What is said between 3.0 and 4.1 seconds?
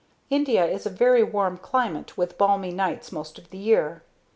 most of the year.